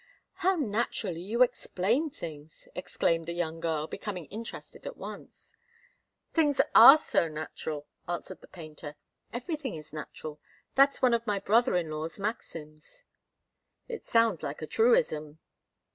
[0.41, 5.55] "How naturally you explain things!" exclaimed the young girl, becoming interested at once.
[6.33, 8.95] "Things are so natural," answered the painter.
[9.31, 10.39] "Everything is natural.
[10.73, 13.05] That's one of my brother in law's maxims."
[13.87, 15.37] "It sounds like a truism."